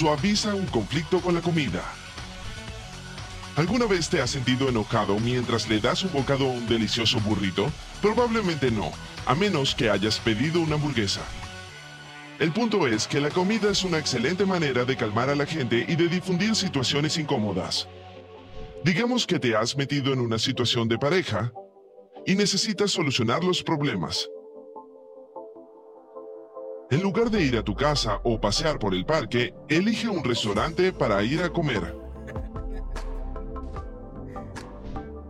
[0.00, 1.84] suaviza un conflicto con la comida.
[3.54, 7.70] ¿Alguna vez te has sentido enojado mientras le das un bocado a un delicioso burrito?
[8.00, 8.92] Probablemente no,
[9.26, 11.20] a menos que hayas pedido una hamburguesa.
[12.38, 15.84] El punto es que la comida es una excelente manera de calmar a la gente
[15.86, 17.86] y de difundir situaciones incómodas.
[18.82, 21.52] Digamos que te has metido en una situación de pareja
[22.24, 24.30] y necesitas solucionar los problemas.
[26.90, 30.92] En lugar de ir a tu casa o pasear por el parque, elige un restaurante
[30.92, 31.96] para ir a comer.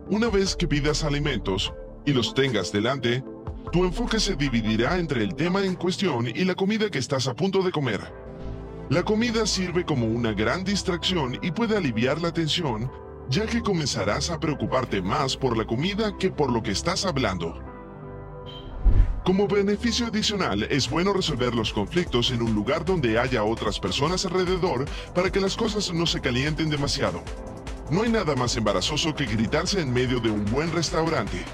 [0.09, 1.71] Una vez que pidas alimentos
[2.03, 3.23] y los tengas delante,
[3.71, 7.35] tu enfoque se dividirá entre el tema en cuestión y la comida que estás a
[7.35, 8.01] punto de comer.
[8.89, 12.91] La comida sirve como una gran distracción y puede aliviar la tensión,
[13.29, 17.70] ya que comenzarás a preocuparte más por la comida que por lo que estás hablando.
[19.31, 24.25] Como beneficio adicional, es bueno resolver los conflictos en un lugar donde haya otras personas
[24.25, 24.83] alrededor
[25.15, 27.23] para que las cosas no se calienten demasiado.
[27.89, 31.45] No hay nada más embarazoso que gritarse en medio de un buen restaurante.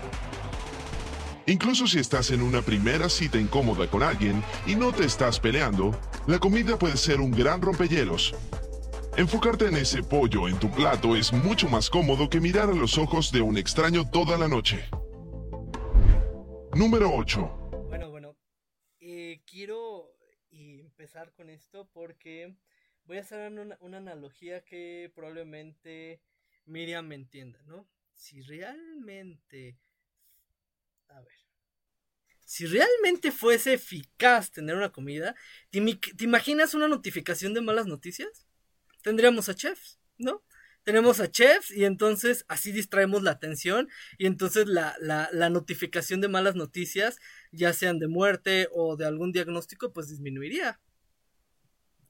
[1.45, 5.95] Incluso si estás en una primera cita incómoda con alguien y no te estás peleando,
[6.25, 8.33] la comida puede ser un gran rompehielos.
[9.17, 12.97] Enfocarte en ese pollo en tu plato es mucho más cómodo que mirar a los
[12.97, 14.83] ojos de un extraño toda la noche.
[16.73, 17.66] Número 8.
[19.57, 20.15] Quiero
[20.51, 22.55] empezar con esto porque
[23.05, 26.21] voy a hacer una analogía que probablemente
[26.65, 27.89] Miriam me entienda, ¿no?
[28.13, 29.79] Si realmente...
[31.07, 31.39] A ver.
[32.45, 35.35] Si realmente fuese eficaz tener una comida,
[35.71, 35.79] ¿te,
[36.23, 38.45] imaginas una notificación de malas noticias?
[39.01, 40.45] Tendríamos a chefs, ¿no?
[40.87, 46.21] Tenemos a chefs y entonces así distraemos la atención y entonces la, la, la notificación
[46.21, 47.19] de malas noticias,
[47.51, 50.79] ya sean de muerte o de algún diagnóstico, pues disminuiría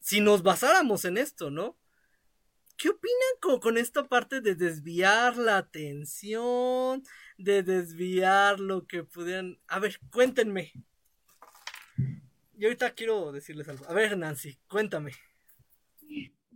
[0.08, 1.78] si nos basáramos en esto, ¿no?
[2.78, 7.04] ¿Qué opinan con, esta parte de desviar la atención,
[7.38, 9.60] de desviar lo que pudieran...
[9.68, 10.72] A ver, cuéntenme.
[12.58, 13.86] Y ahorita quiero decirles algo.
[13.90, 15.12] A ver, Nancy, cuéntame.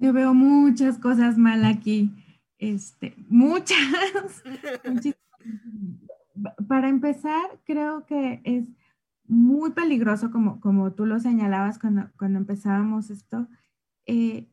[0.01, 2.09] Yo veo muchas cosas mal aquí.
[2.57, 3.78] Este, muchas.
[6.67, 8.67] Para empezar, creo que es
[9.28, 13.47] muy peligroso, como, como tú lo señalabas cuando, cuando empezábamos esto,
[14.07, 14.50] eh,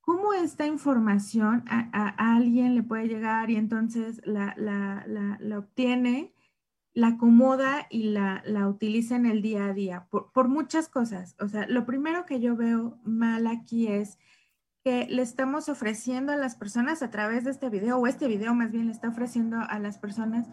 [0.00, 6.32] cómo esta información a, alguien le puede llegar y entonces la, la, la, obtiene,
[6.94, 11.36] la acomoda y la, utiliza en el día a día, por, por, muchas cosas.
[11.40, 14.18] O sea, lo primero que yo veo mal aquí es
[14.88, 18.54] que le estamos ofreciendo a las personas a través de este video, o este video
[18.54, 20.46] más bien le está ofreciendo a las personas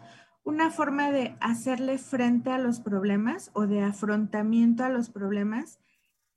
[0.44, 5.80] una forma de hacerle frente a los problemas o de afrontamiento a los problemas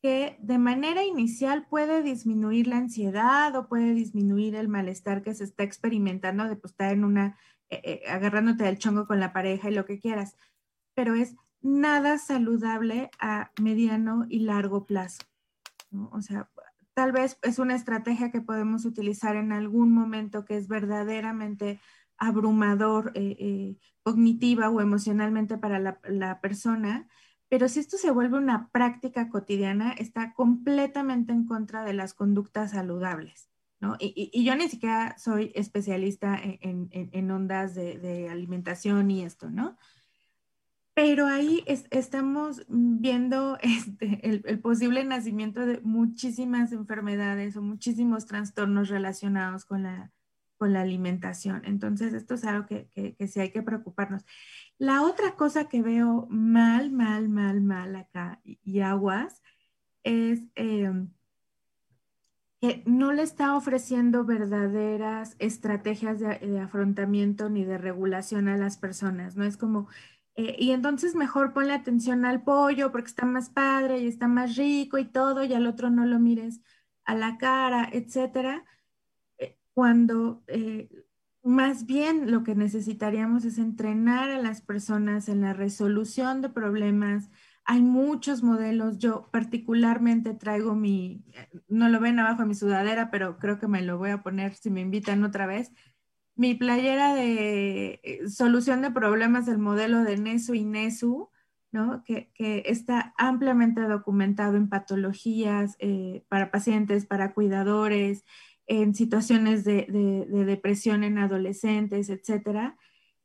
[0.02, 5.44] que de manera inicial puede disminuir la ansiedad o puede disminuir el malestar que se
[5.44, 7.38] está experimentando de pues, estar en una,
[7.70, 10.38] eh, eh, agarrándote del chongo con la pareja y lo que quieras,
[10.96, 15.24] pero es nada saludable a mediano y largo plazo.
[16.12, 16.50] O sea,
[17.00, 21.80] tal vez es una estrategia que podemos utilizar en algún momento que es verdaderamente
[22.18, 27.08] abrumador eh, cognitiva o emocionalmente para la, persona,
[27.48, 32.72] pero si esto se vuelve una práctica cotidiana, está completamente en contra de las conductas
[32.72, 33.50] saludables.
[33.80, 33.96] ¿no?
[33.98, 39.78] Y, yo ni siquiera soy especialista en, ondas de, alimentación y esto, ¿no?
[41.02, 49.64] Pero ahí estamos viendo este, el, posible nacimiento de muchísimas enfermedades o muchísimos trastornos relacionados
[49.64, 50.12] con la,
[50.58, 51.62] con la alimentación.
[51.64, 54.26] Entonces, esto es algo que, que, sí hay que preocuparnos.
[54.78, 59.42] La otra cosa que veo mal, mal, mal, mal acá y, aguas
[60.04, 61.14] es em,
[62.59, 69.38] que no le está ofreciendo verdaderas estrategias de, afrontamiento ni de regulación a las personas,
[69.38, 69.46] ¿no?
[69.46, 69.88] Es como,
[70.40, 74.56] eh, y entonces mejor ponle atención al pollo porque está más padre y está más
[74.56, 76.62] rico y todo, y al otro no lo mires
[77.06, 78.66] a la cara, etcétera
[79.80, 80.90] cuando eh,
[81.41, 87.30] más bien lo que necesitaríamos es entrenar a las personas en la resolución de problemas.
[87.64, 91.24] Hay muchos modelos, yo particularmente traigo mi,
[91.70, 94.53] no lo ven abajo de mi sudadera, pero creo que me lo voy a poner
[94.56, 95.72] si me invitan otra vez.
[96.40, 101.30] Mi playera de eh, solución de problemas del modelo de NESU y NESU,
[101.74, 102.02] ¿no?
[102.06, 108.24] que, está ampliamente documentado en patologías eh, para pacientes, para cuidadores,
[108.68, 109.86] en situaciones de,
[110.30, 112.78] depresión en adolescentes, etcétera.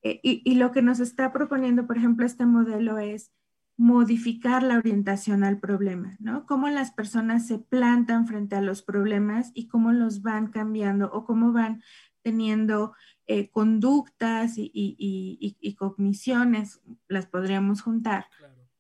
[0.02, 3.31] Eh, y, lo que nos está proponiendo, por ejemplo, este modelo es
[3.76, 6.46] modificar la orientación al problema, ¿no?
[6.46, 11.25] Cómo las personas se plantan frente a los problemas y cómo los van cambiando o
[11.25, 11.81] cómo van
[12.24, 12.94] teniendo
[13.28, 18.26] eh, conductas y, cogniciones, las podríamos juntar,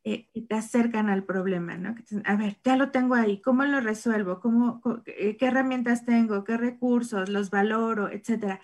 [0.02, 1.94] eh, que te acercan al problema, ¿no?
[2.24, 4.40] a ver, ya lo tengo ahí, ¿cómo lo resuelvo?
[4.40, 6.44] ¿Cómo, ¿Qué herramientas tengo?
[6.44, 7.28] ¿Qué recursos?
[7.28, 8.10] ¿Los valoro?
[8.10, 8.60] Etcétera.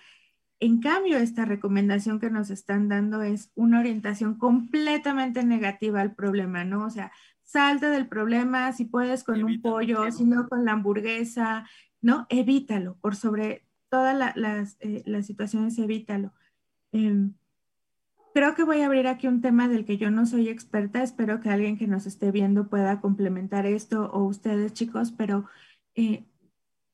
[0.59, 6.63] En cambio, esta recomendación que nos están dando es una orientación completamente negativa al problema,
[6.63, 6.85] ¿no?
[6.85, 7.11] O sea,
[7.41, 11.67] salte del problema, si puedes con un pollo, si no con la hamburguesa,
[11.99, 12.27] ¿no?
[12.29, 16.33] Evítalo, por sobre todas las, eh, las, situaciones, evítalo.
[16.93, 17.33] Em,
[18.33, 21.41] creo que voy a abrir aquí un tema del que yo no soy experta, espero
[21.41, 25.45] que alguien que nos esté viendo pueda complementar esto o ustedes chicos, pero
[25.95, 26.23] eh,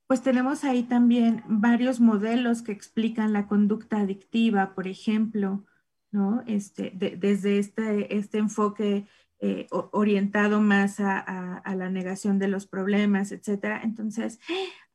[0.07, 5.65] pues tenemos ahí también varios modelos que explican la conducta adictiva, por ejemplo,
[6.11, 6.43] ¿no?
[6.47, 9.05] Este, desde este, este enfoque
[9.39, 13.81] eh, orientado más a, la negación de los problemas, etcétera.
[13.83, 14.39] Entonces,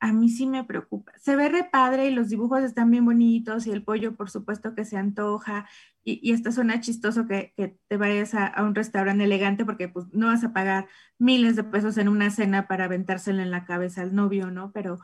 [0.03, 1.13] a mí sí me preocupa.
[1.17, 4.75] Se ve re padre y los dibujos están bien bonitos y el pollo, por supuesto,
[4.75, 5.69] que se antoja.
[6.03, 7.55] Y, y esto suena chistoso que,
[7.87, 10.89] te vayas a, un restaurante elegante porque pues no vas a pagar
[11.19, 14.73] miles de pesos en una cena para aventársela en la cabeza al novio, ¿no?
[14.73, 14.99] Pero...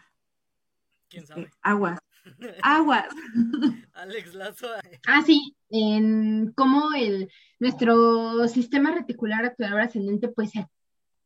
[1.09, 1.50] ¿Quién este, sabe?
[1.62, 2.00] aguas.
[2.65, 3.06] Aguas.
[3.93, 4.67] Alex Lazo.
[5.06, 7.31] Ah, sí, en cómo el,
[7.61, 10.50] nuestro sistema reticular actuador ascendente pues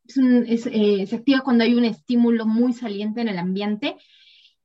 [0.06, 3.96] eh, se activa cuando hay un estímulo muy saliente en el ambiente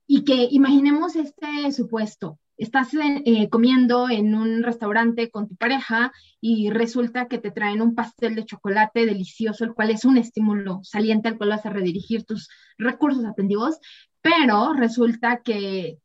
[0.08, 2.40] y que imaginemos este supuesto.
[2.58, 6.12] Estás eh, comiendo en un restaurante con tu pareja
[6.42, 10.80] y resulta que te traen un pastel de chocolate delicioso, el cual es un estímulo
[10.82, 12.50] saliente al cual vas a redirigir tus
[12.80, 13.78] recursos atentivos,
[14.22, 16.00] pero resulta que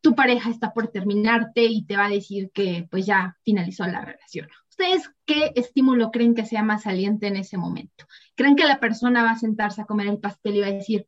[0.00, 4.04] tu pareja está por terminarte y te va a decir que pues ya finalizó la
[4.04, 4.46] relación.
[4.78, 8.04] ¿Ustedes qué estímulo creen que sea más saliente en ese momento?
[8.34, 11.06] ¿Creen que la persona va a sentarse a comer el pastel y va a decir,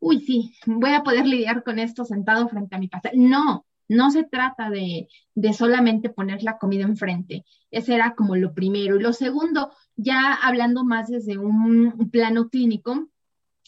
[0.00, 3.12] uy, sí, voy a poder lidiar con esto sentado frente a mi pastel?
[3.14, 5.08] No, no se trata de,
[5.54, 7.46] solamente poner la comida enfrente.
[7.70, 8.96] Ese era como lo primero.
[8.96, 13.08] Y lo segundo, ya hablando más desde un plano clínico,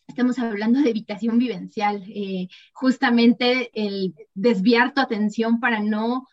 [0.07, 6.27] estamos hablando de evitación vivencial, eh, justamente el desviar tu atención para no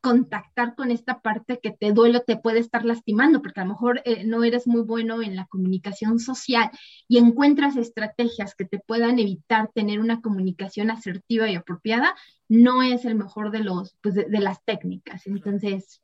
[0.00, 4.02] contactar con esta parte que te duele, te puede estar lastimando, porque a lo mejor
[4.04, 6.70] eh, no eres muy bueno en la comunicación social
[7.08, 12.14] y encuentras estrategias que te puedan evitar tener una comunicación asertiva y apropiada,
[12.48, 15.26] no es el mejor de los, pues de, de las técnicas.
[15.26, 16.02] Entonces,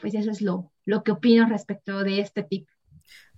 [0.00, 2.70] pues eso es lo, lo que opino respecto de este tipo.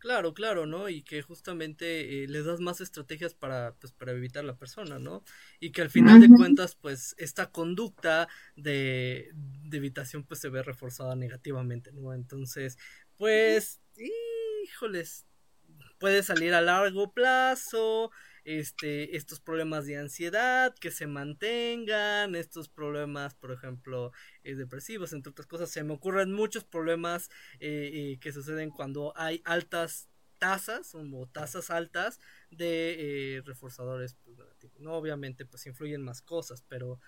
[0.09, 0.89] Claro, claro, ¿no?
[0.89, 5.23] Y que justamente eh, les das más estrategias para, pues, para evitar la persona, ¿no?
[5.61, 8.27] Y que al final de cuentas, pues, esta conducta
[8.57, 12.15] de, de evitación, pues, se ve reforzada negativamente, ¿no?
[12.15, 12.79] Entonces,
[13.19, 13.83] pues,
[14.65, 15.27] híjoles,
[15.99, 18.11] puede salir a largo plazo,
[18.49, 24.11] este, estos problemas de ansiedad que se mantengan, estos problemas, por ejemplo,
[24.43, 25.71] eh, depresivos, entre otras cosas.
[25.71, 27.29] Se me ocurren muchos problemas
[27.61, 30.09] eh, eh, que suceden cuando hay altas
[30.39, 37.01] tasas o tasas altas de reforzadores pues, No, obviamente, pues influyen más cosas, pero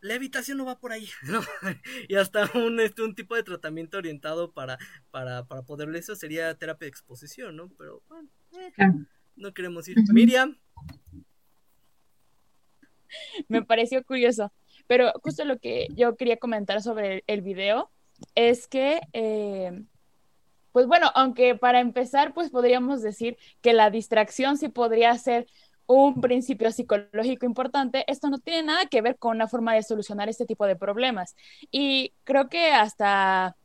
[0.00, 1.08] la evitación no va por ahí,
[2.08, 4.76] y hasta un, este, un tipo de tratamiento orientado para,
[5.12, 7.68] para, para poderle eso sería terapia de exposición, ¿no?
[7.78, 8.28] Pero bueno,
[9.36, 9.96] no queremos ir.
[10.12, 10.56] Miriam.
[13.48, 14.52] Me pareció curioso,
[14.86, 17.90] pero justo lo que yo quería comentar sobre el, video
[18.34, 19.82] es que, eh,
[20.72, 25.46] pues bueno, aunque para empezar, pues podríamos decir que la distracción sí podría ser
[25.86, 30.28] un principio psicológico importante, esto no tiene nada que ver con una forma de solucionar
[30.28, 31.36] este tipo de problemas.
[31.70, 33.56] Y creo que hasta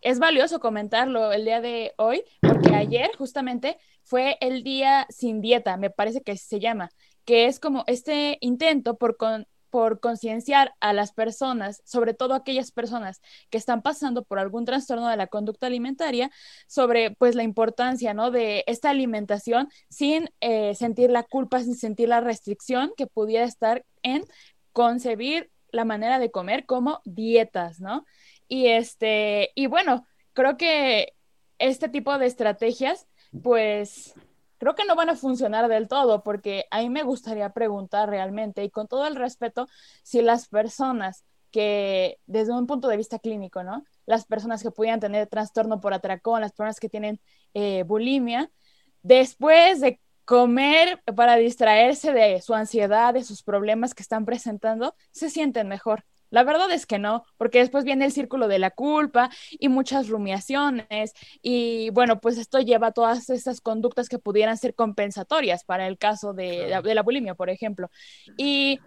[0.00, 5.76] es valioso comentarlo el día de hoy, porque ayer justamente fue el día sin dieta,
[5.76, 6.90] me parece que se llama,
[7.24, 9.16] que es como este intento por,
[9.70, 15.08] por concienciar a las personas, sobre todo aquellas personas que están pasando por algún trastorno
[15.08, 16.30] de la conducta alimentaria,
[16.66, 18.30] sobre pues la importancia, ¿no?
[18.30, 23.84] De esta alimentación sin eh, sentir la culpa, sin sentir la restricción que pudiera estar
[24.02, 24.24] en
[24.72, 28.04] concebir la manera de comer como dietas, ¿no?
[28.50, 31.14] Y este, y bueno, creo que
[31.58, 33.06] este tipo de estrategias
[33.42, 34.14] pues
[34.58, 38.64] creo que no van a funcionar del todo, porque a mí me gustaría preguntar realmente,
[38.64, 39.68] y con todo el respeto,
[40.02, 43.84] si las personas que, desde un punto de vista clínico, ¿no?
[44.04, 47.20] Las personas que pudieran tener trastorno por atracón, las personas que tienen
[47.54, 48.50] eh, bulimia,
[49.02, 55.30] después de comer para distraerse de su ansiedad, de sus problemas que están presentando, se
[55.30, 56.04] sienten mejor.
[56.30, 60.08] La verdad es que no, porque después viene el círculo de la culpa y muchas
[60.08, 65.86] rumiaciones y bueno, pues esto lleva a todas esas conductas que pudieran ser compensatorias para
[65.86, 67.90] el caso de, la bulimia, por ejemplo.
[68.36, 68.78] Y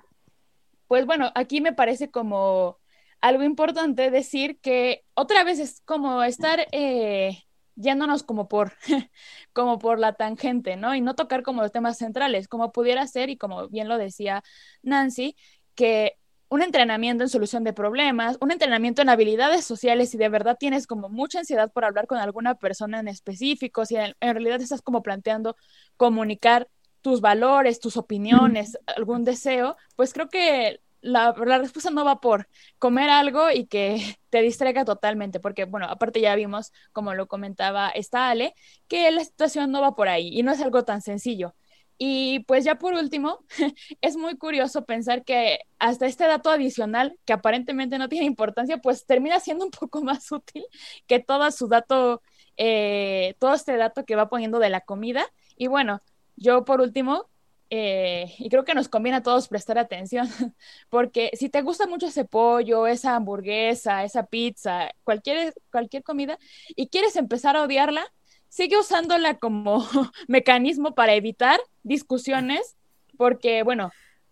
[0.87, 2.79] pues bueno, aquí me parece como
[3.21, 7.43] algo importante decir que otra vez es como estar eh,
[7.75, 8.73] yéndonos como por,
[9.53, 10.95] como por la tangente, ¿no?
[10.95, 14.43] Y no tocar como los temas centrales, como pudiera ser, y como bien lo decía
[14.81, 15.35] Nancy,
[15.75, 16.17] que
[16.53, 20.85] un entrenamiento en solución de problemas, un entrenamiento en habilidades sociales, si de verdad tienes
[20.85, 25.01] como mucha ansiedad por hablar con alguna persona en específico, si en, realidad estás como
[25.01, 25.55] planteando
[25.97, 26.69] comunicar
[27.01, 32.47] tus valores, tus opiniones, algún deseo, pues creo que la, la, respuesta no va por
[32.77, 37.89] comer algo y que te distraiga totalmente, porque, bueno, aparte ya vimos, como lo comentaba
[37.89, 38.53] esta Ale,
[38.87, 41.55] que la situación no va por ahí y no es algo tan sencillo.
[41.97, 43.39] Y pues ya por último,
[44.01, 49.05] es muy curioso pensar que hasta este dato adicional, que aparentemente no tiene importancia, pues
[49.05, 50.65] termina siendo un poco más útil
[51.07, 52.21] que todo su dato,
[52.57, 55.25] eh, todo este dato que va poniendo de la comida.
[55.55, 56.01] Y bueno,
[56.35, 57.29] yo por último,
[57.69, 60.27] eh, y creo que nos conviene a todos prestar atención,
[60.89, 66.37] porque si te gusta mucho ese pollo, esa hamburguesa, esa pizza, cualquier, cualquier comida,
[66.75, 68.05] y quieres empezar a odiarla,
[68.53, 69.83] sigue usándola como
[70.27, 72.77] mecanismo para evitar discusiones,
[73.17, 73.91] porque, bueno,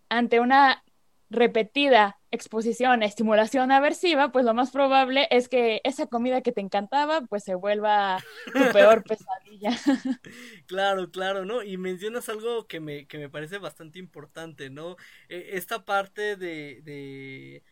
[0.10, 0.84] ante una
[1.32, 7.22] repetida exposición, estimulación aversiva, pues lo más probable es que esa comida que te encantaba,
[7.22, 8.24] pues se vuelva
[8.54, 9.72] tu peor pesadilla.
[10.68, 11.64] Claro, claro, ¿no?
[11.64, 14.98] Y mencionas algo que me, que me parece bastante importante, ¿no?
[15.30, 17.64] E, esta parte de, de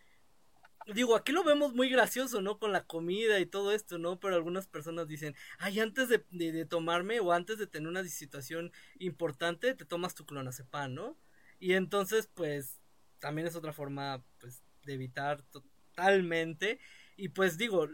[0.94, 2.60] digo, aquí lo vemos muy gracioso, ¿no?
[2.60, 4.20] Con la comida y todo esto, ¿no?
[4.20, 8.72] Pero algunas personas dicen, ay, antes de, de, tomarme o antes de tener una situación
[9.00, 11.18] importante, te tomas tu clonazepam, ¿no?
[11.60, 12.80] Y entonces, pues,
[13.20, 16.80] también es otra forma, pues, de evitar totalmente.
[17.18, 17.88] Y pues digo,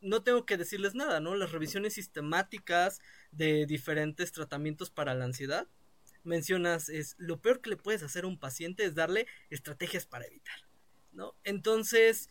[0.00, 1.36] no tengo que decirles nada, ¿no?
[1.36, 3.00] Las revisiones sistemáticas
[3.30, 5.68] de diferentes tratamientos para la ansiedad,
[6.24, 10.26] mencionas, es lo peor que le puedes hacer a un paciente es darle estrategias para
[10.26, 10.71] evitar.
[11.12, 11.34] ¿No?
[11.44, 12.28] Entonces,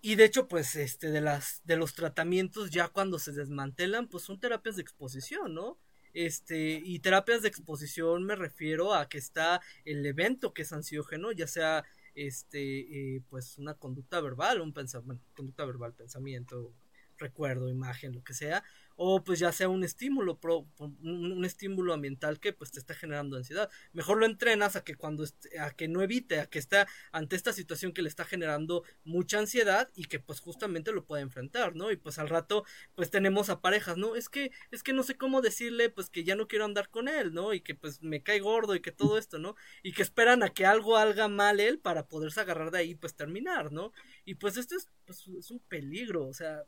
[0.00, 4.24] y de hecho, pues, este, de las, de los tratamientos ya cuando se desmantelan, pues
[4.24, 5.78] son terapias de exposición, ¿no?
[6.14, 11.30] Este, y terapias de exposición me refiero a que está el evento que es ansiógeno,
[11.32, 16.72] ya sea este, eh, pues una conducta verbal, un pensamiento, conducta verbal, pensamiento,
[17.18, 18.64] recuerdo, imagen, lo que sea,
[18.96, 20.38] o pues ya sea un estímulo,
[20.78, 23.70] un, estímulo ambiental que pues te está generando ansiedad.
[23.92, 25.24] Mejor lo entrenas a que cuando,
[25.60, 29.38] a que no evite, a que está ante esta situación que le está generando mucha
[29.38, 31.90] ansiedad y que pues justamente lo pueda enfrentar, ¿no?
[31.90, 34.16] Y pues al rato pues tenemos a parejas, ¿no?
[34.16, 37.08] Es que, es que no sé cómo decirle pues que ya no quiero andar con
[37.08, 37.52] él, ¿no?
[37.52, 39.56] Y que pues me cae gordo y que todo esto, ¿no?
[39.82, 43.14] Y que esperan a que algo haga mal él para poderse agarrar de ahí pues
[43.14, 43.92] terminar, ¿no?
[44.24, 46.64] Y pues esto es, pues, es un peligro, o sea,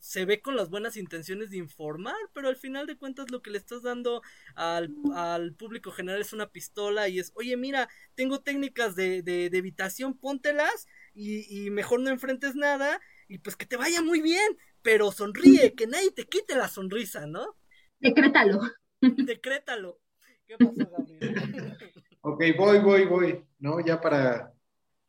[0.00, 3.50] se ve con las buenas intenciones de informar, pero al final de cuentas lo que
[3.50, 4.22] le estás dando
[4.54, 9.46] al, al público general es una pistola y es, oye, mira, tengo técnicas de, de,
[9.46, 14.56] evitación, póntelas y, y, mejor no enfrentes nada y pues que te vaya muy bien,
[14.82, 17.56] pero sonríe, que nadie te quite la sonrisa, ¿no?
[18.00, 18.60] Decrétalo.
[19.00, 20.00] Decrétalo.
[20.46, 21.34] ¿Qué pasó, Gabriel?
[22.22, 23.78] ok, voy, voy, voy, ¿no?
[23.84, 24.52] Ya para,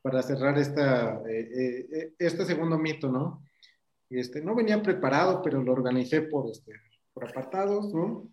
[0.01, 3.43] para cerrar esta, eh, eh, eh este segundo mito, ¿no?
[4.12, 6.74] Este, no venía preparado, pero lo organicé por, este,
[7.13, 8.30] por apartados, ¿no?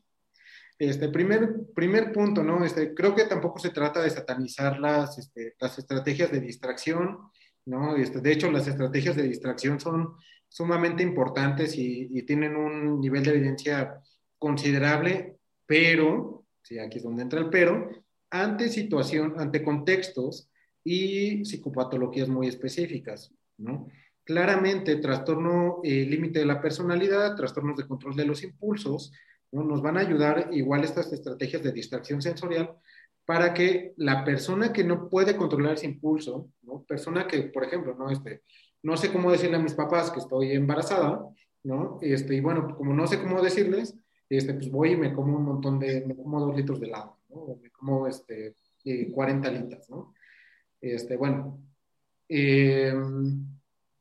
[0.78, 2.64] Este, primer, primer punto, ¿no?
[2.64, 7.18] Este, creo que tampoco se trata de satanizar las, este, las estrategias de distracción,
[7.66, 7.96] ¿no?
[7.96, 10.14] Este, de hecho, las estrategias de distracción son
[10.48, 14.00] sumamente importantes y, y tienen un nivel de evidencia
[14.38, 17.90] considerable, pero, sí, aquí es donde entra el pero,
[18.30, 20.48] ante situación, ante contextos
[20.84, 23.88] y psicopatologías muy específicas, ¿no?
[24.28, 29.10] Claramente, trastorno eh, límite de la personalidad, trastornos de control de los impulsos,
[29.50, 29.64] ¿no?
[29.64, 32.76] nos van a ayudar igual estas estrategias de distracción sensorial
[33.24, 36.82] para que la persona que no puede controlar ese impulso, ¿no?
[36.82, 38.42] persona que, por ejemplo, no, este,
[38.82, 41.26] no sé cómo decirle a mis papás que estoy embarazada,
[41.62, 41.98] ¿no?
[42.02, 43.96] Este, y bueno, como no sé cómo decirles,
[44.28, 47.16] este, pues voy y me como un montón de, me como dos litros de helado,
[47.30, 47.36] ¿no?
[47.36, 48.56] O me como este,
[49.10, 50.12] 40 eh, litros, ¿no?
[50.82, 51.62] Este, bueno,
[52.28, 52.92] eh,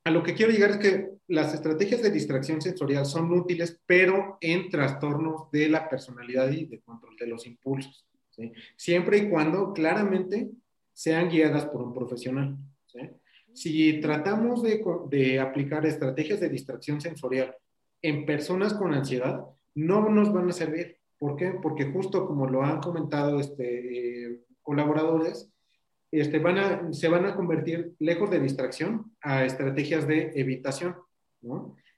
[0.08, 4.38] a lo que quiero llegar es que las estrategias de distracción sensorial son útiles, pero
[4.40, 8.06] en trastornos de la personalidad y de control de los impulsos.
[8.74, 10.48] Siempre y cuando claramente
[10.94, 12.56] sean guiadas por un profesional.
[13.52, 17.54] Si tratamos de, de, aplicar estrategias de distracción sensorial
[18.00, 20.96] en personas con ansiedad, no nos van a servir.
[21.18, 21.52] ¿Por qué?
[21.62, 25.50] Porque justo como lo han comentado este, eh, colaboradores,
[26.10, 26.42] este,
[26.92, 30.96] se van a convertir, lejos de distracción, a estrategias de evitación.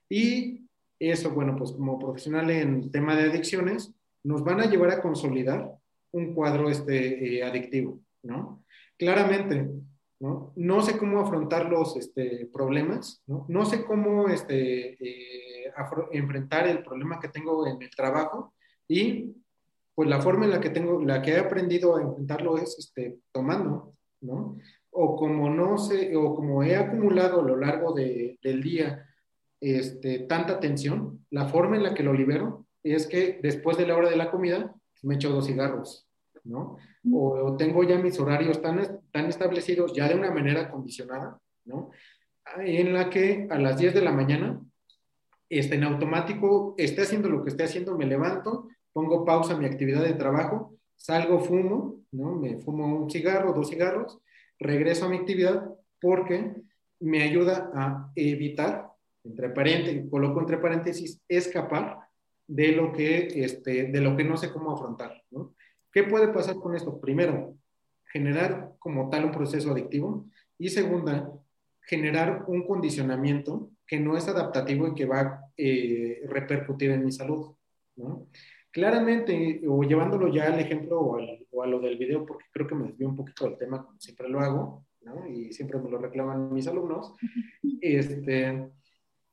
[0.09, 0.67] Y
[0.99, 5.73] eso, bueno, pues como profesional en tema de adicciones, nos van a llevar a consolidar
[6.13, 8.65] un cuadro este, eh, adictivo, ¿no?
[8.99, 9.71] Claramente,
[10.19, 10.83] ¿no?
[10.83, 13.47] Sé cómo afrontar los este, problemas, ¿no?
[13.49, 15.73] No sé cómo este, eh,
[16.13, 18.53] enfrentar el problema que tengo en el trabajo
[18.87, 19.35] y
[19.95, 23.19] pues la forma en la que tengo, la que he aprendido a enfrentarlo es este,
[23.33, 24.59] tomando, ¿no?
[24.91, 29.07] O como no sé, o como he acumulado a lo largo de, del día
[29.61, 33.97] este, tanta tensión, la forma en la que lo libero es que después de la
[33.97, 36.09] hora de la comida me echo dos cigarros,
[36.45, 36.77] ¿no?
[37.13, 41.91] O, tengo ya mis horarios tan, tan establecidos ya de una manera condicionada, ¿no?
[42.59, 44.61] En la que a las 10 de la mañana,
[45.49, 49.67] este, en automático, esté haciendo lo que esté haciendo, me levanto, pongo pausa a mi
[49.67, 52.37] actividad de trabajo, salgo, fumo, ¿no?
[52.37, 54.21] Me fumo un cigarro, dos cigarros,
[54.59, 55.67] regreso a mi actividad
[56.01, 56.55] porque
[57.01, 58.87] me ayuda a evitar,
[59.25, 61.99] entre paréntesis, coloco entre paréntesis, escapar
[62.47, 65.55] de lo que, este, de lo que no sé cómo afrontar, ¿no?
[65.91, 67.01] ¿Qué puede pasar con esto?
[67.01, 67.57] Primero,
[68.13, 70.27] generar como tal un proceso adictivo
[70.59, 71.33] y segunda,
[71.83, 77.13] generar un condicionamiento que no es adaptativo y que va a eh, repercutir en mi
[77.13, 77.55] salud,
[77.97, 78.27] ¿no?
[78.73, 82.87] Claramente, o llevándolo ya al ejemplo o, a lo del video, porque creo que me
[82.87, 85.27] desvío un poquito del tema, como siempre lo hago, ¿no?
[85.27, 87.15] y siempre me lo reclaman mis alumnos,
[87.81, 88.71] este,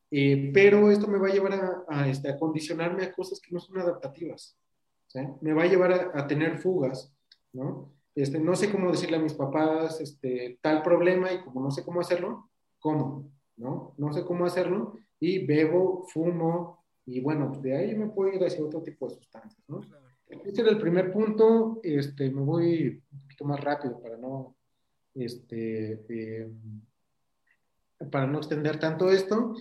[0.09, 3.59] eh, pero esto me va a llevar a, este, a, condicionarme a cosas que no
[3.59, 4.57] son adaptativas,
[5.07, 5.19] ¿sí?
[5.41, 7.13] me va a llevar a, tener fugas,
[7.53, 7.93] ¿no?
[8.15, 11.83] Este, no sé cómo decirle a mis papás este, tal problema y como no sé
[11.83, 13.29] cómo hacerlo, ¿cómo?
[13.57, 13.93] ¿No?
[13.97, 16.76] No sé cómo hacerlo y bebo, fumo,
[17.07, 19.79] y bueno, pues, de ahí me puedo ir hacia otro tipo de sustancias, ¿no?
[20.27, 24.57] Este era el primer punto, este, me voy un poquito más rápido para no,
[25.15, 26.51] este, eh,
[28.11, 29.55] para no extender tanto esto.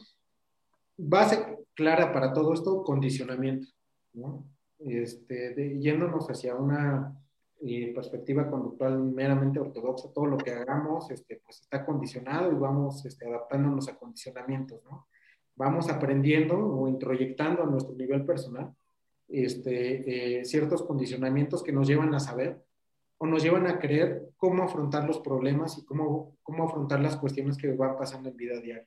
[0.96, 3.68] Base clara para todo esto, condicionamiento,
[4.14, 4.44] ¿no?
[4.80, 7.16] Este, yéndonos hacia una
[7.60, 13.06] eh, perspectiva conductual meramente ortodoxa, todo lo que hagamos este, pues está condicionado y vamos
[13.06, 15.06] este, adaptándonos a condicionamientos, ¿no?
[15.56, 18.74] Vamos aprendiendo o introyectando a nuestro nivel personal
[19.28, 22.64] este, eh, ciertos condicionamientos que nos llevan a saber
[23.18, 27.56] o nos llevan a creer cómo afrontar los problemas y cómo, cómo afrontar las cuestiones
[27.56, 28.86] que van pasando en vida diaria.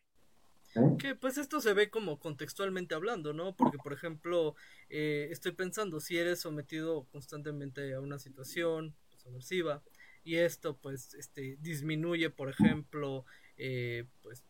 [0.99, 3.55] Que pues esto se ve como contextualmente hablando, ¿no?
[3.55, 4.55] Porque, por ejemplo,
[4.87, 9.81] eh, estoy pensando, si eres sometido constantemente a una situación subversiva
[10.23, 13.25] y esto pues este, disminuye, por ejemplo,
[13.57, 14.45] eh, pues,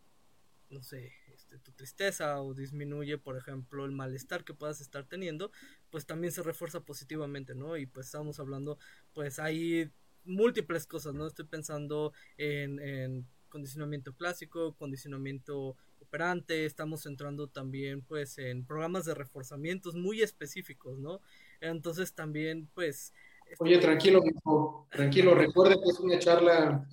[0.70, 5.52] no sé, este, tu tristeza o disminuye, por ejemplo, el malestar que puedas estar teniendo,
[5.90, 7.78] pues también se refuerza positivamente, ¿no?
[7.78, 8.78] Y pues estamos hablando,
[9.14, 9.90] pues hay
[10.26, 11.28] múltiples cosas, ¿no?
[11.28, 19.96] Estoy pensando en, condicionamiento clásico, condicionamiento operante, estamos entrando también pues en programas de reforzamientos
[19.96, 21.20] muy específicos, ¿no?
[21.60, 23.12] Entonces también pues...
[23.58, 24.22] Oye, tranquilo,
[24.92, 26.88] tranquilo, recuerda que es una charla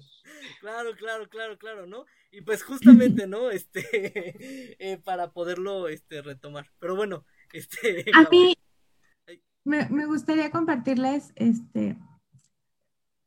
[0.60, 2.06] Claro, claro, claro, claro, ¿no?
[2.30, 3.50] Y pues justamente, ¿no?
[3.50, 3.84] Este,
[4.78, 6.70] eh, para poderlo, este, retomar.
[6.78, 8.06] Pero bueno, este.
[8.14, 8.54] A mí
[9.64, 11.96] me, gustaría compartirles, este,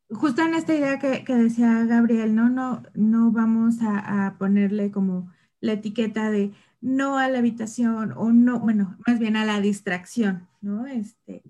[0.09, 2.49] justo en esta idea que, decía Gabriel, ¿no?
[2.49, 8.59] No, no vamos a, ponerle como la etiqueta de no a la habitación o no,
[8.61, 10.87] bueno, más bien a la distracción, ¿no?
[10.87, 11.43] Este,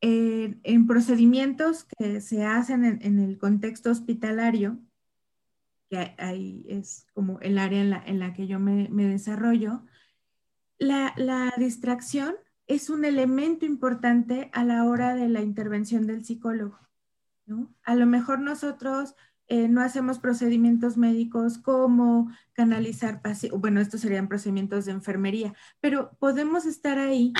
[0.00, 4.78] en procedimientos que se hacen en, el contexto hospitalario,
[5.92, 9.84] que ahí es como el área en la, que yo me, desarrollo,
[10.78, 12.34] la, distracción
[12.66, 16.78] es un elemento importante a la hora de la intervención del psicólogo.
[17.82, 19.14] A lo mejor nosotros
[19.48, 26.16] eh, no hacemos procedimientos médicos como canalizar pacientes, bueno, estos serían procedimientos de enfermería, pero
[26.18, 27.34] podemos estar ahí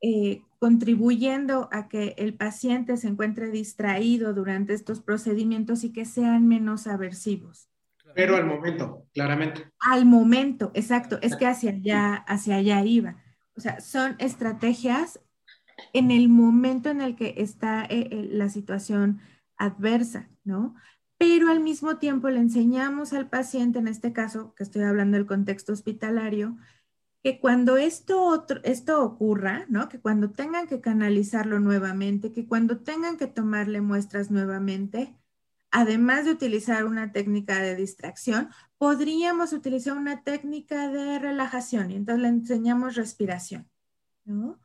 [0.00, 6.46] eh, contribuyendo a que el paciente se encuentre distraído durante estos procedimientos y que sean
[6.46, 7.70] menos aversivos.
[8.14, 9.70] Pero al momento, claramente.
[9.80, 11.18] Al momento, exacto.
[11.22, 13.22] Es que hacia allá, hacia allá iba.
[13.56, 15.20] O sea, son estrategias
[15.92, 19.20] en el momento en el que está eh, eh, la situación
[19.56, 20.74] adversa, ¿no?
[21.18, 25.26] Pero al mismo tiempo le enseñamos al paciente, en este caso, que estoy hablando del
[25.26, 26.56] contexto hospitalario,
[27.22, 29.88] que cuando esto, esto ocurra, ¿no?
[29.90, 35.14] Que cuando tengan que canalizarlo nuevamente, que cuando tengan que tomarle muestras nuevamente,
[35.70, 42.22] además de utilizar una técnica de distracción, podríamos utilizar una técnica de relajación y entonces
[42.22, 43.68] le enseñamos respiración,
[44.24, 44.58] ¿no?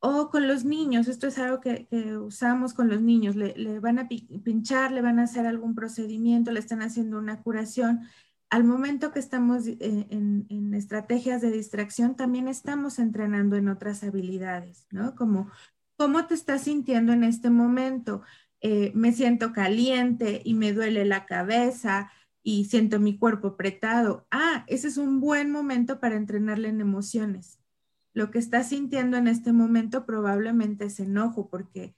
[0.00, 4.06] O con los niños, esto es algo que, usamos con los niños, le, van a
[4.08, 8.02] pinchar, le van a hacer algún procedimiento, le están haciendo una curación.
[8.48, 14.86] Al momento que estamos eh, en, estrategias de distracción, también estamos entrenando en otras habilidades,
[14.92, 15.16] ¿no?
[15.16, 15.50] Como,
[15.96, 18.22] ¿cómo te estás sintiendo en este momento?
[18.60, 22.10] Eh, me siento caliente y me duele la cabeza
[22.42, 24.26] y siento mi cuerpo apretado.
[24.30, 27.58] Ah, ese es un buen momento para entrenarle en emociones
[28.18, 31.94] lo que está sintiendo en este momento probablemente es enojo porque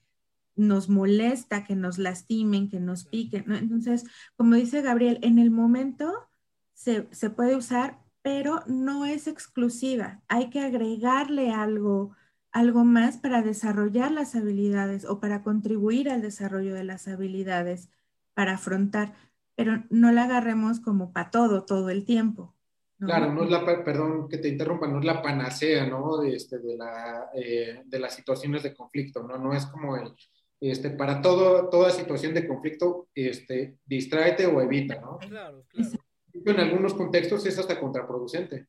[0.54, 3.50] nos molesta que nos lastimen, que nos piquen.
[3.52, 4.04] Entonces,
[4.36, 6.28] como dice Gabriel, en el momento
[6.74, 10.20] se, puede usar, pero no es exclusiva.
[10.28, 12.14] Hay que agregarle algo,
[12.52, 17.90] algo más para desarrollar las habilidades o para contribuir al desarrollo de las habilidades
[18.34, 19.14] para afrontar,
[19.54, 22.54] pero no la agarremos como para todo, todo el tiempo.
[22.98, 26.18] Claro, no es la, perdón que te interrumpa, no es la panacea, ¿no?
[26.18, 29.38] De, este, de, la, eh, de las situaciones de conflicto, ¿no?
[29.38, 30.12] No es como el,
[30.60, 35.18] este, para todo, toda situación de conflicto, este, distráete o evita, ¿no?
[35.18, 35.90] Claro, claro.
[36.32, 38.66] En algunos contextos es hasta contraproducente,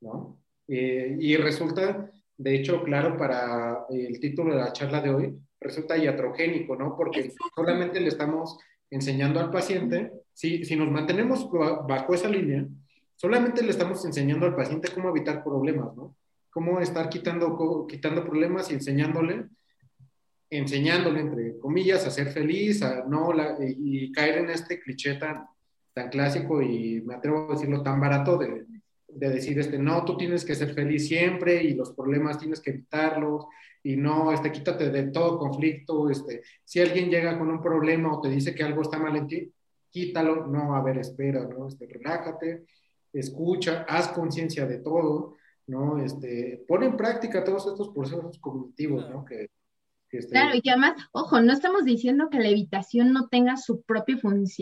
[0.00, 0.38] ¿no?
[0.66, 2.10] Eh, y resulta,
[2.42, 6.96] de hecho, claro, para el título de la charla de hoy, resulta iatrogénico, ¿no?
[6.96, 8.58] Porque solamente le estamos
[8.90, 12.66] enseñando al paciente, si, si nos mantenemos bajo esa línea,
[13.14, 16.16] solamente le estamos enseñando al paciente cómo evitar problemas, ¿no?
[16.50, 19.46] Cómo estar quitando, quitando problemas y enseñándole,
[20.50, 25.46] enseñándole, entre comillas, a ser feliz, a no y caer en este cliché tan,
[25.94, 28.66] tan clásico y me atrevo a decirlo tan barato de,
[29.14, 32.70] de decir, este, no, tú tienes que ser feliz siempre y los problemas tienes que
[32.70, 33.46] evitarlos
[33.82, 38.20] y no, este, quítate de todo conflicto, este, si alguien llega con un problema o
[38.20, 39.52] te dice que algo está mal en ti,
[39.90, 41.68] quítalo, no, a ver, espera, ¿no?
[41.68, 42.64] Este, relájate,
[43.12, 46.02] escucha, haz conciencia de todo, ¿no?
[46.02, 49.24] Este, pon en práctica todos estos procesos cognitivos, ¿no?
[49.24, 49.48] Que,
[50.10, 53.82] este Claro, y que además, ojo, no estamos diciendo que la evitación no tenga su
[53.82, 54.18] propia,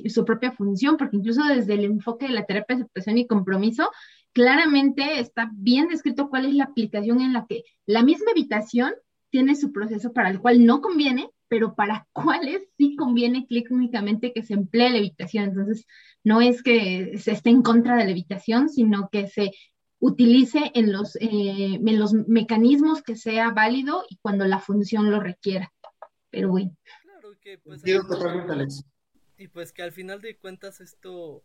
[0.09, 3.91] su propia función, porque incluso desde el enfoque de la terapia de aceptación y compromiso,
[4.33, 8.93] claramente está bien descrito cuál es la aplicación en la que la misma evitación
[9.31, 14.43] tiene su proceso para el cual no conviene, pero para cuáles sí conviene clínicamente que
[14.43, 15.45] se emplee la evitación.
[15.45, 15.87] Entonces,
[16.25, 19.53] no es que se esté en contra de la evitación, sino que se
[19.99, 25.21] utilice en los, eh, en los mecanismos que sea válido y cuando la función lo
[25.21, 25.73] requiera.
[26.31, 26.75] Pero bueno.
[27.03, 27.83] Claro que pues,
[29.37, 31.43] y pues que al final de cuentas esto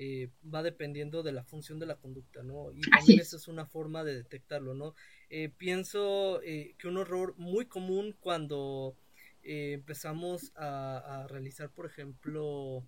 [0.00, 2.70] eh, va dependiendo de la función de la conducta, ¿no?
[2.72, 4.94] Y también eso es una forma de detectarlo, ¿no?
[5.28, 8.96] Eh, pienso que un error muy común cuando
[9.42, 12.84] empezamos a, a, realizar, por ejemplo,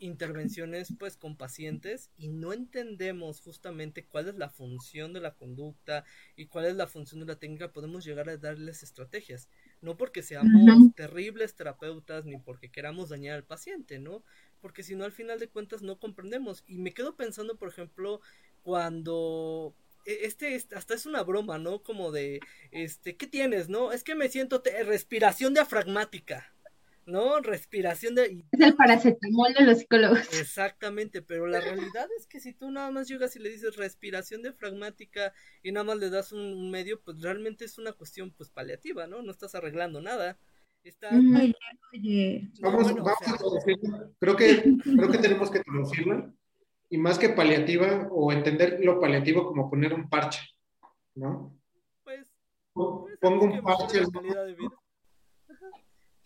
[0.00, 6.04] intervenciones pues con pacientes y no entendemos justamente cuál es la función de la conducta
[6.36, 9.48] y cuál es la función de la técnica, podemos llegar a darles estrategias.
[9.80, 14.24] No porque seamos terribles terapeutas ni porque queramos dañar al paciente, ¿no?
[14.60, 16.64] Porque si no, al final de cuentas no comprendemos.
[16.66, 18.20] Y me quedo pensando, por ejemplo,
[18.62, 19.74] cuando
[20.06, 21.82] e, este, hasta es una broma, ¿no?
[21.82, 23.92] Como de, este, ¿qué tienes, no?
[23.92, 26.54] Es que me siento respiración diafragmática.
[27.06, 27.40] ¿No?
[27.40, 28.44] Respiración de...
[28.50, 30.40] Es el paracetamol de los psicólogos.
[30.40, 34.42] Exactamente, pero la realidad es que si tú nada más llegas y le dices respiración
[34.42, 35.32] diafragmática
[35.62, 39.22] y nada más le das un, medio, pues realmente es una cuestión pues paliativa, ¿no?
[39.22, 40.38] No estás arreglando nada.
[40.82, 41.10] Está...
[41.92, 44.10] Oye, Vamos, vamos a traducirla.
[44.18, 46.32] Creo que, creo que tenemos que traducirla.
[46.88, 50.40] Y más que paliativa, o entender lo paliativo como poner un parche,
[51.14, 51.56] ¿no?
[52.02, 52.26] Pues...
[52.72, 54.02] Pongo un parche.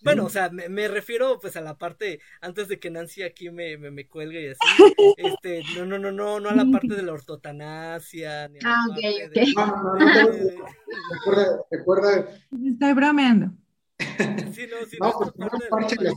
[0.04, 3.78] Bueno, o sea, me, refiero pues a la parte, antes de que Nancy aquí me,
[3.78, 7.14] me, cuelgue y así, este, no, no, no, no, no a la parte de la
[7.14, 9.52] ortotanasia, ni a la ah, parte de...
[9.54, 10.66] No, no, no,
[11.10, 12.28] recuerda, recuerda...
[12.64, 13.52] Estoy bromeando.
[14.52, 16.12] Sí, no, sí, no, no pues, de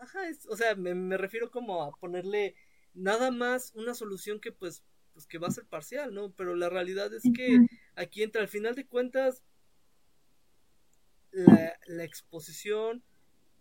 [0.00, 2.54] Ajá, es, o sea, me, me refiero como a ponerle
[2.94, 6.32] nada más una solución que pues, pues que va a ser parcial, ¿no?
[6.32, 9.42] Pero la realidad es que aquí entra, al final de cuentas,
[11.34, 13.02] la, exposición,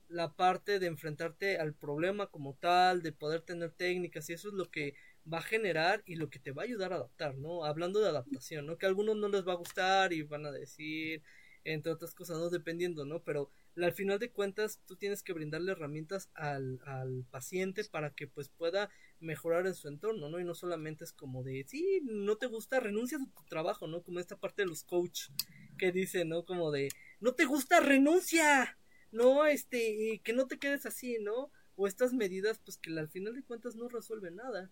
[0.08, 4.54] la parte de enfrentarte al problema como tal, de poder tener técnicas, y eso es
[4.54, 4.96] lo que
[5.32, 7.66] va a generar y lo que te va a ayudar a adaptar, ¿no?
[7.66, 8.78] Hablando de adaptación, ¿no?
[8.78, 11.24] Que a algunos no les va a gustar y van a decir,
[11.64, 12.50] entre otras cosas, ¿no?
[12.50, 13.24] Dependiendo, ¿no?
[13.24, 18.28] Pero al final de cuentas tú tienes que brindarle herramientas al, al paciente para que
[18.28, 20.40] pues pueda mejorar en su entorno, ¿no?
[20.40, 24.04] Y no solamente es como de, sí, no te gusta, renuncias a tu trabajo, ¿no?
[24.04, 25.30] Como esta parte de los coach
[25.78, 26.44] que dicen, ¿no?
[26.46, 26.90] Como de,
[27.24, 28.78] no te gusta, renuncia,
[29.12, 29.46] ¿no?
[29.46, 31.52] Este, que no te quedes así, ¿no?
[31.78, 34.70] O estas medidas, pues que al final de cuentas no resuelven nada,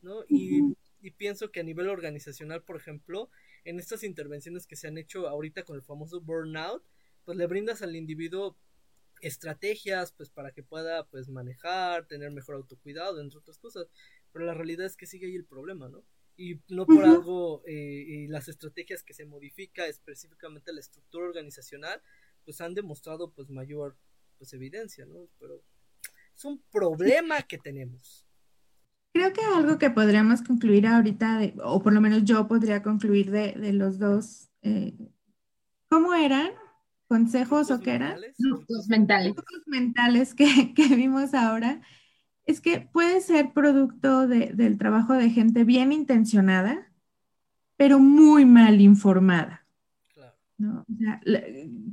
[0.00, 0.24] ¿no?
[0.26, 0.62] Y,
[1.02, 3.30] y pienso que a nivel organizacional, por ejemplo,
[3.64, 6.82] en estas intervenciones que se han hecho ahorita con el famoso burnout,
[7.26, 8.56] pues le brindas al individuo
[9.20, 13.88] estrategias pues para que pueda pues manejar, tener mejor autocuidado, entre otras cosas,
[14.32, 16.02] pero la realidad es que sigue ahí el problema, ¿no?
[16.40, 22.00] Y no por algo eh, las estrategias que se modifica específicamente la estructura organizacional
[22.46, 23.94] pues han demostrado pues mayor
[24.38, 25.28] pues evidencia, ¿no?
[25.38, 25.62] Pero
[26.34, 28.26] es un problema que tenemos.
[29.12, 33.52] Creo que algo que podríamos concluir ahorita, o por lo menos yo podría concluir de,
[33.52, 34.94] de los dos, eh,
[35.90, 36.52] ¿cómo eran?
[37.08, 38.18] ¿Consejos o qué eran?
[38.38, 39.34] Trucos mentales.
[39.34, 41.82] Trucos mentales que, que, vimos ahora.
[42.46, 46.90] Es que puede ser producto de, del trabajo de gente bien intencionada,
[47.76, 49.64] pero muy mal informada.
[50.58, 50.84] ¿no?
[50.88, 51.20] O sea,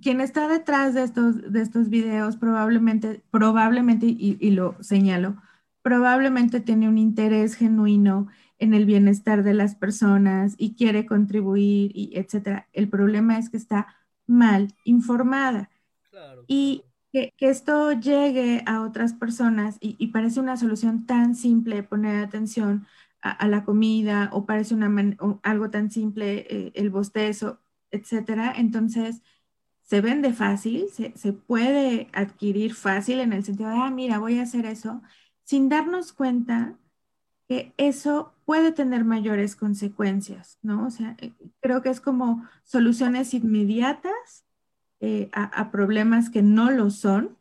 [0.01, 5.37] quien está detrás de estos, de estos videos probablemente, probablemente, y, y lo señalo,
[5.81, 8.27] probablemente tiene un interés genuino
[8.59, 12.67] en el bienestar de las personas y quiere contribuir y etcétera.
[12.73, 13.87] El problema es que está
[14.25, 15.69] mal informada.
[16.47, 22.87] Y que, esto llegue a otras personas y, parece una solución tan simple poner atención
[23.21, 24.91] a, la comida o parece una
[25.43, 27.59] algo tan simple eh, el bostezo,
[27.91, 28.53] etcétera.
[28.55, 29.21] Entonces,
[29.83, 34.39] se vende fácil, se, se, puede adquirir fácil en el sentido de, ah, mira, voy
[34.39, 35.01] a hacer eso
[35.43, 36.77] sin darnos cuenta
[37.47, 40.85] que eso puede tener mayores consecuencias, ¿no?
[40.87, 44.45] O sea, eh, creo que es como soluciones inmediatas
[44.99, 47.37] eh, a, problemas que no lo son,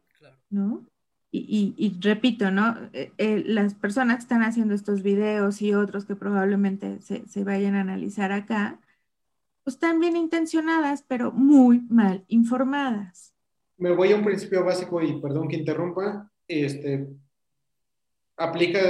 [0.51, 0.85] ¿no?
[1.31, 2.77] Y, repito, ¿no?
[2.93, 7.75] Eh, las personas que están haciendo estos videos y otros que probablemente se, se vayan
[7.75, 8.81] a analizar acá,
[9.63, 13.35] pues están bien intencionadas, pero muy mal informadas.
[13.77, 16.31] Me voy a un principio básico y perdón que interrumpa.
[16.49, 17.07] Este,
[18.37, 18.81] aplica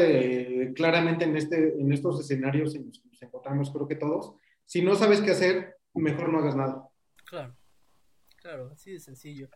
[0.74, 4.34] claramente en, este, en estos escenarios en los que nos encontramos, creo que todos.
[4.64, 6.88] Si no sabes qué hacer, mejor no hagas nada.
[7.24, 7.54] Claro,
[8.46, 9.48] claro, así de sencillo.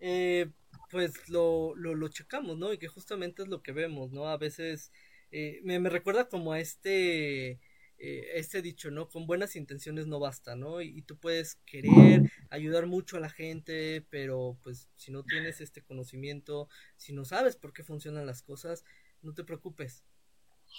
[0.00, 0.50] Eh,
[0.90, 2.72] pues lo, lo, lo, checamos, ¿no?
[2.72, 4.28] Y que justamente es lo que vemos, ¿no?
[4.28, 4.92] A veces
[5.30, 7.52] eh, me, me, recuerda como a este,
[7.98, 9.08] eh, este dicho, ¿no?
[9.08, 10.82] Con buenas intenciones no basta, ¿no?
[10.82, 15.62] Y, y, tú puedes querer ayudar mucho a la gente, pero pues si no tienes
[15.62, 18.84] este conocimiento, si no sabes por qué funcionan las cosas,
[19.22, 20.04] no te preocupes.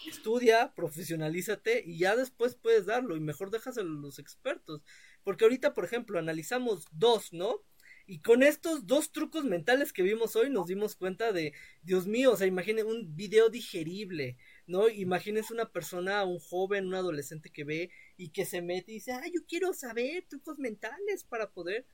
[0.08, 4.84] Estudia, profesionalízate y ya después puedes darlo y mejor dejas a los expertos.
[5.26, 7.64] Porque ahorita, por ejemplo, analizamos dos, ¿no?
[8.06, 12.34] Y con estos dos trucos mentales que vimos hoy nos dimos cuenta de, Dios mío,
[12.34, 14.88] o sea, imaginen un video digerible, ¿no?
[14.88, 19.14] Imagínense una persona, un joven, un adolescente que ve y que se mete y dice,
[19.14, 21.88] ah, yo quiero saber trucos mentales para poder...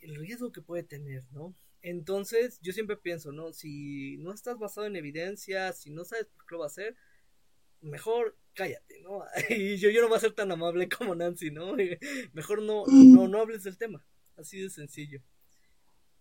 [0.00, 1.54] El riesgo que puede tener, ¿no?
[1.82, 3.52] Entonces, yo siempre pienso, ¿no?
[3.52, 6.96] Si no estás basado en evidencia, si no sabes por qué lo va a hacer,
[7.80, 9.22] mejor cállate, ¿no?
[9.48, 11.74] Y yo, yo no voy a ser tan amable como Nancy, ¿no?
[12.34, 14.04] Mejor no, no, no hables del tema.
[14.36, 15.22] Así de sencillo.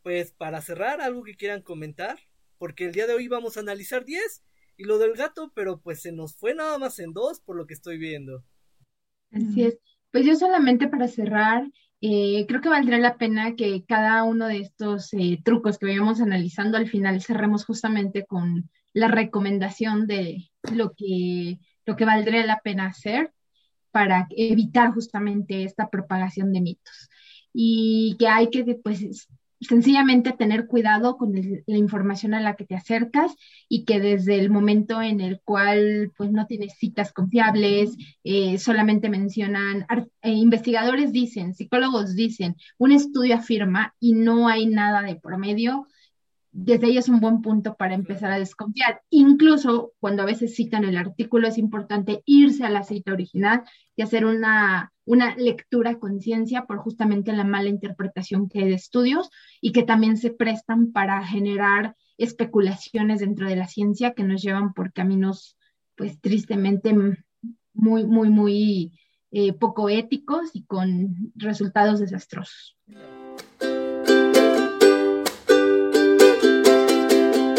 [0.04, 2.18] Pues para cerrar, algo que quieran comentar,
[2.58, 4.44] porque el día de hoy vamos a analizar 10
[4.78, 7.68] y lo del gato, pero pues se nos fue nada más en dos por lo
[7.68, 8.46] que estoy viendo.
[9.32, 9.78] Así es.
[10.12, 14.60] Pues yo solamente para cerrar, eh, creo que valdría la pena que cada uno de
[14.60, 20.94] estos eh, trucos que vayamos analizando al final cerremos justamente con la recomendación de lo
[20.94, 23.34] que, lo que valdría la pena hacer
[23.92, 27.10] para evitar justamente esta propagación de mitos.
[27.52, 29.28] Y que hay que pues,
[29.60, 33.36] sencillamente tener cuidado con la información a la que te acercas
[33.68, 39.10] y que desde el momento en el cual pues no tienes citas confiables, eh, solamente
[39.10, 39.88] mencionan,
[40.22, 45.88] eh, investigadores dicen, psicólogos dicen, un estudio afirma y no hay nada de promedio,
[46.52, 49.02] desde ahí es un buen punto para empezar a desconfiar.
[49.10, 53.64] Incluso cuando a veces citan el artículo, es importante irse a la cita original
[53.96, 58.76] y hacer una, una lectura a conciencia por justamente la mala interpretación que hay de
[58.76, 59.30] estudios
[59.62, 64.74] y que también se prestan para generar especulaciones dentro de la ciencia que nos llevan
[64.74, 65.58] por caminos,
[65.96, 66.94] pues tristemente,
[67.74, 69.00] muy, muy, muy
[69.32, 72.76] eh, poco éticos y con resultados desastrosos.